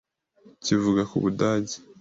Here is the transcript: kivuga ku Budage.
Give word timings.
kivuga 0.63 1.01
ku 1.09 1.15
Budage. 1.23 1.75